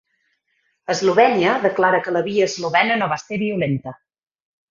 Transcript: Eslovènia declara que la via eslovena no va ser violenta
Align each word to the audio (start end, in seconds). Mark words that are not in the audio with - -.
Eslovènia 0.93 1.51
declara 1.65 1.99
que 2.07 2.15
la 2.17 2.23
via 2.29 2.49
eslovena 2.51 2.97
no 3.03 3.11
va 3.13 3.21
ser 3.27 3.41
violenta 3.47 3.97